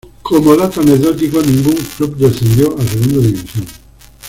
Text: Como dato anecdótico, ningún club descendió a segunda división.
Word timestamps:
Como 0.23 0.55
dato 0.57 0.81
anecdótico, 0.81 1.43
ningún 1.43 1.75
club 1.75 2.15
descendió 2.17 2.75
a 2.75 2.81
segunda 2.81 3.19
división. 3.19 3.67